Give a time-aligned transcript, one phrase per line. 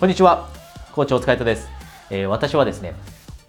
[0.00, 0.48] こんにちは、
[0.92, 1.68] コーチお疲れ様です。
[2.08, 2.94] えー、私はですね、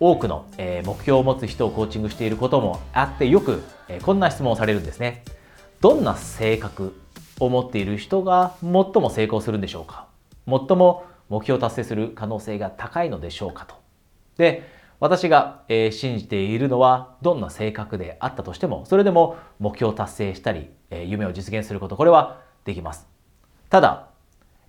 [0.02, 5.24] 多くの、えー、目標を持つ人をコーチングしていることもあって、よく、えー、こんな質問をされるんですね。
[5.80, 6.94] どんな性格
[7.40, 10.08] を持っている人が最も成功するんでしょうか？
[10.46, 13.76] 最も目標を達成する可能性が高いのでしょうかと。
[14.36, 14.68] で、
[15.00, 23.08] 私が、えー、信じているのは、どんな性格であったとしても、それでも目標を達成したり、えー、夢を実現すること、これはできます。
[23.70, 24.10] ただ、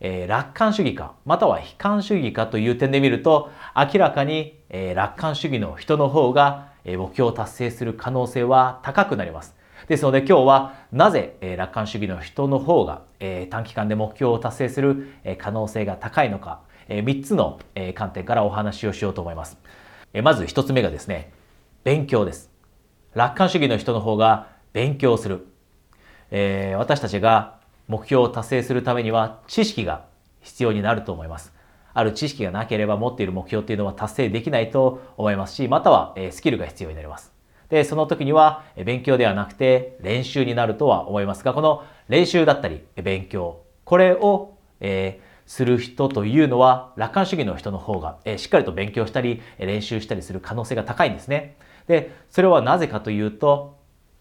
[0.04, 9.54] えー、楽観主義か、または悲観主義かという点で見ると、明らかに、えー、楽観主義の人の方が、えー、目標を達成する可能性は高くなります。
[9.86, 19.56] ですので今日はなぜ、えー、楽観主義の人の方が、えー、短期間で目標を達成する、えー、可能性が高いのか、えー、3つの、えー、観点からお話をしようと思います。
[20.14, 21.32] えー、まず1つ目がですね、
[21.84, 22.50] 勉強です。
[23.14, 25.46] 楽観主義の人の方が勉強する。
[26.32, 27.61] えー、私たちが
[27.92, 30.06] 目標を達成するためには知識が
[30.40, 31.52] 必要になると思います。
[31.92, 37.32] ある知識がなければ持っている目標っていうのは達成できないと思いますし、またはスキルが必要になります。
[37.68, 51.56] で、その時には勉強ではなくて練習になるとは思いますが、この練習だったり勉強、これを、えー、する人というのは楽観主義の人の方が、えー、しっかりと勉強したり練習したりする可能性が高いんですね。
[51.88, 53.76] で、それはなぜかというと、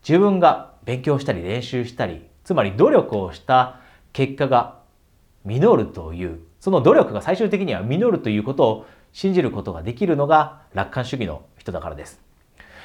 [0.06, 3.80] 自分が勉強したり練習したりつまり努力をした
[4.12, 4.82] 結果が
[5.46, 12.20] 実るという、その努力が最終的には実るということを信じることができるのが楽観主義の人だからです。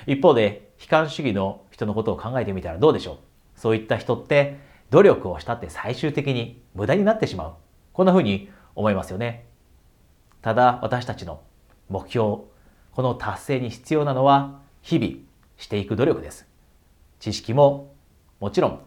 [0.06, 3.16] 一方で、悲観主義の人のことを考えてみたらどうでしょう
[3.56, 7.52] そういった人って努力をしたって最終的に無駄になってしまう。
[7.92, 9.46] こんな風に思いますよね。
[10.42, 11.40] ただ私たちの
[11.88, 12.48] 目標、こ
[12.98, 15.14] の達成に必要なのは日々
[15.56, 16.46] していく努力です。
[17.18, 17.92] 知識も
[18.38, 18.80] もちろん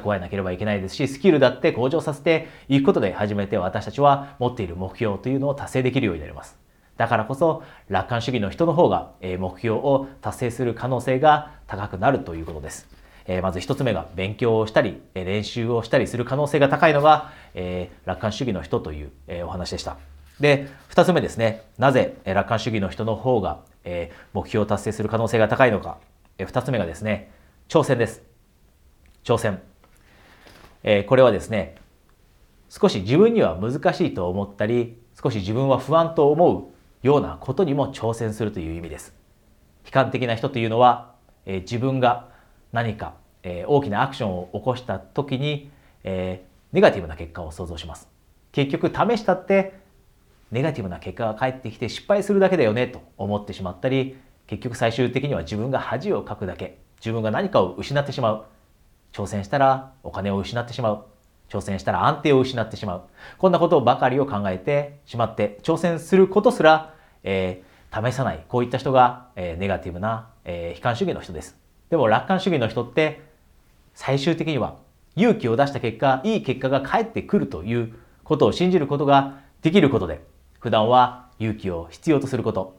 [0.00, 6.58] 蓄えなければいけないですし、スキルだって向上させていくことで初めて私たちは持っている目標というのを達成できるようになります。
[6.96, 12.88] だからこそ楽観主義の人の方が目標を達成する可能性が高くなるということです。
[13.42, 17.32] まず一つ目が勉強をしたり練習をしたりする可能性が高いのが
[18.04, 19.10] 楽観主義の人という
[19.44, 19.96] お話でした。
[20.40, 21.62] で、二つ目ですね。
[21.78, 23.60] なぜ楽観主義の人の方が
[24.32, 25.98] 目標を達成する可能性が高いのか。
[26.38, 27.30] 二つ目がですね、
[27.68, 28.22] 挑戦です。
[29.24, 29.60] 挑戦。
[30.84, 31.74] えー、これはですね、
[32.68, 36.58] 少し自分には難しいと思ったり、少し自分は不安と思
[37.02, 39.14] うようなことにも挑戦するという意味です。
[39.86, 41.14] 悲観的な人というのは、
[41.46, 42.28] えー、自分が
[42.72, 45.70] 何か、えー、大きなアクションを起こした時に、
[46.04, 48.08] え、ネガティブな結果を想像します。
[48.52, 49.74] 結局試したって
[50.50, 54.16] ネガティブな結果が返ってきて失敗するだけだよねと思ってしまったり、
[54.46, 58.44] 結局最終的には自分が恥をかくだけ、自分が何かを失ってしまう。
[59.14, 61.04] 挑戦したらお金を失ってしまう。
[61.48, 63.02] 挑戦したら安定を失ってしまう。
[63.38, 68.44] こんなことばかりを考えてしまって、挑戦することすら、えー、試さない。
[68.48, 71.56] こういった人が、えー、ネガティブな、えー、悲観主義の人です。
[71.90, 73.22] でも楽観主義の人って、
[73.94, 74.78] 最終的には
[75.14, 77.94] 勇気を出した結果、いい結果が返ってくるという
[78.24, 80.24] ことを信じることができることで、
[80.58, 82.76] 普段は勇気を必要とすること、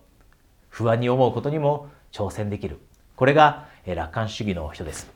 [0.67, 2.79] 不安に思うことにも挑戦できる。
[3.15, 5.14] これがえ楽観主義の人です。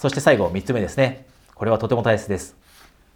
[0.00, 1.26] そして最後、3つ目ですね。
[1.54, 2.56] これはとても大切です。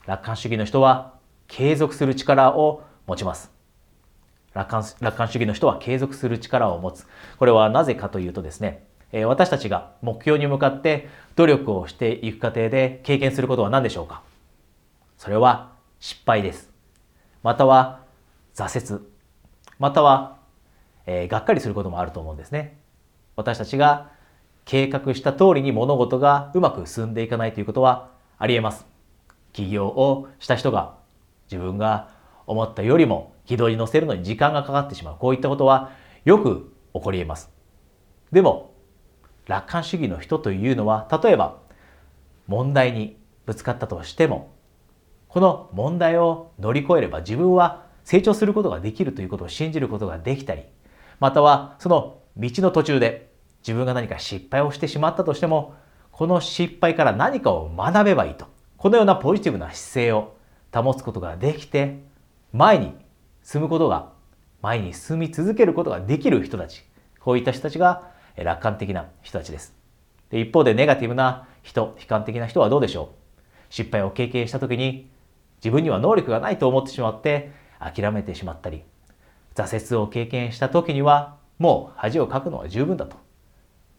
[0.05, 1.15] 楽観主義の人は
[1.49, 3.50] 継続する力を持ちます。
[4.53, 7.06] 楽観楽観主義の人は継続する力を持つ。
[7.39, 8.84] これはなぜかというとですね、
[9.25, 14.21] 私たちが目標に向かって努力をしていく過程で経験することは何でしょうか
[15.17, 16.69] それは失敗です。
[17.43, 18.03] または
[18.55, 19.03] 挫折。
[19.78, 20.37] または、
[21.06, 22.77] えー、がっかりすることもあると思うんですね。
[23.37, 24.11] 私たちが
[24.65, 28.87] 計画した通りに物事がうまく進んでいかないということはあり得ます。
[29.53, 30.97] 起業をした人が
[31.51, 32.11] 自分が
[32.47, 35.17] 思ったよりも軌道に乗せるのに時間がかかってしまう。
[35.19, 35.93] こういったことは
[36.25, 37.51] よく起こり得ます。
[38.33, 38.73] でも、
[39.47, 41.59] 楽観主義の人というのは、例えば
[42.47, 44.53] 問題にぶつかったとしても、
[45.29, 50.62] この問題を乗り越えれば自分は成長することができるということを信じることができたり、
[51.21, 53.34] またはその道の途中で
[53.66, 55.75] 自分が何か失敗をしてしまったとしても、
[56.12, 58.46] この失敗から何かを学べばいいと。
[58.76, 60.37] このようなポジティブな姿勢を
[60.72, 62.00] 保つことができて、
[62.52, 62.93] 前に
[63.43, 64.12] 進むことが、
[64.61, 66.84] 前に進み続けることができる人たち。
[67.19, 69.75] こういった人たちが楽観的な人たちです。
[70.31, 73.34] で一方でネガティブな人、悲観的な人はどうでしょう？
[73.70, 75.08] 失敗を経験した時に
[75.56, 78.82] 自分には能力がないと思ってしまって諦めてしまったり、
[79.55, 83.16] 挫折を経験した時にはもう恥をかくのは十分だと。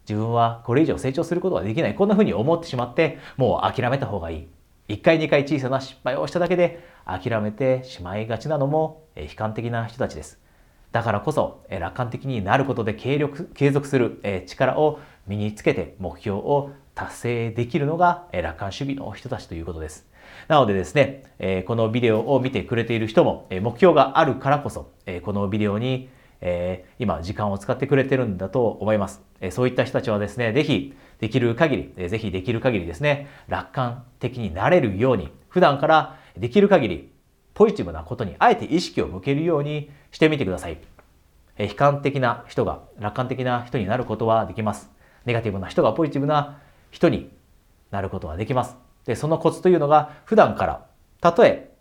[0.07, 1.95] 自分はこれ以上成長することができない。
[1.95, 4.47] こんな風に思ってしまって、もう諦めた方がいい。
[4.87, 10.39] 1回2回小さな失敗をしただけで諦めてしまいがちなのも悲観的な人たちです。
[10.91, 20.07] だからこそ楽観的になることで継続継続する力を身につけて目標を達成できるのが楽観主義の人たちということです。
[20.47, 24.91] なのでですね、このビデオを見てくれている人も目標があるからこそ
[25.23, 26.09] このビデオに
[26.47, 29.51] え今時間を使ってくれてるんだと思いますえ。
[29.51, 37.11] そういった人たちはですね、ぜひできる限り、ぜひできる限りですね、楽観的になれるように、普段からできる限り
[37.53, 40.77] ポジティブなことにあえて意識を向けるようにしてみてください。
[41.57, 44.91] え悲観的な人が楽観的な人になることはできます。
[45.25, 46.59] ネガティブな人がポジティブな
[46.91, 47.31] 人に
[47.91, 48.75] なることはできます。
[49.05, 50.85] で、そのコツというのが普段から、
[51.21, 51.71] たとえ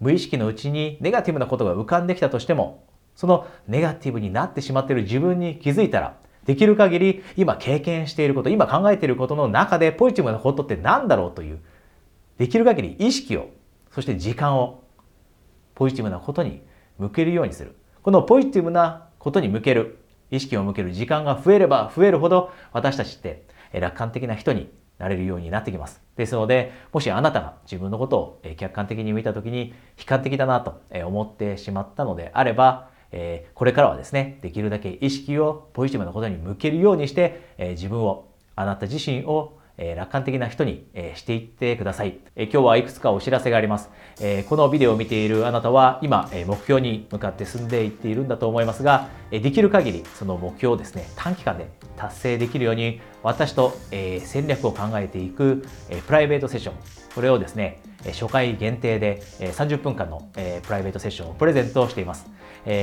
[0.00, 2.84] 無意識のうちにネガティブなことが浮かんできたとしても、
[3.14, 11.60] そのネガティブになってしまっている自分に気づいたら、できる限り今経験していること、今考えていることの中でポジティブなことって何だろうという、
[12.38, 13.50] できる限り意識を、
[13.90, 14.82] そして時間を
[15.74, 16.62] ポジティブなことに
[16.98, 17.76] 向けるようにする。
[18.02, 19.98] このポジティブなことに向ける、
[20.30, 23.42] 意識を向ける時間が増えれば増えるほど私たちって
[23.72, 26.00] 楽観的な人になれるようになってきます。
[26.16, 43.88] ですので、もしあなたが自分のことを客観的に見たときに悲観的だなと思ってしまったのであれば、えこれからはですね、できるだけ意識をポジティブなことに向けるようにしてえ、自分を、あなた自身をえ楽観的な人に、えしていってください、え今日はいくつかお知らせがあります、
[44.20, 56.74] えこのビデオを見ているあなたは今、え目標に向かって進んでいっているんだと思いますが、えできる限りその目標をですね短期間で達成できるように私と、え戦略を考えていく、えプライベートセッション
[57.14, 57.80] これをですね
[58.12, 62.26] 初回限定で30分間のプライベートセッションをプレゼントしています。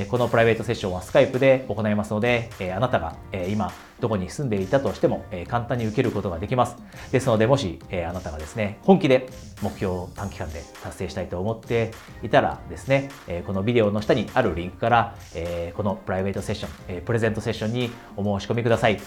[0.10, 3.16] このプライベートセッションはスカイプで行いますので、あなたが
[3.48, 6.76] 今どこに住んでいたとしても簡単に受けることができます。
[7.12, 9.30] ですので、もしあなたがですね、本気で
[9.62, 11.92] 目標を短期間で達成したいと思って
[12.24, 13.10] いたらですね、
[13.46, 15.16] このビデオの下にあるリンクから、
[15.76, 19.00] このプライベートセッション、プレゼントセッションにお申し込みください。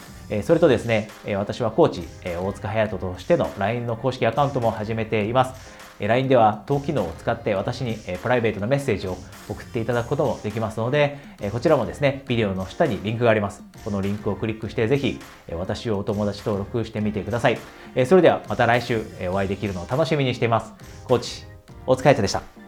[0.42, 5.78] それとですね、私はコーチ、大塚隼人としての LINE の公式アカウントも始めています。
[6.00, 9.18] LINE では当機能を使って私にプライベートなメッセージを
[9.50, 11.18] 送っていただくこともできますので、
[11.52, 13.62] こちらもですね、ビデオの下にリンクがあります。
[13.84, 15.20] このリンクをクリックしてぜひ
[15.52, 17.58] 私をお友達登録してみてください。
[18.06, 20.72] それではまた来週お会いできるのを楽しみにしています。
[21.04, 21.44] コーチ、
[21.86, 22.59] お疲れ様でした。